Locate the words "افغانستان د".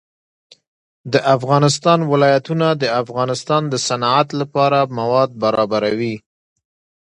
3.01-3.75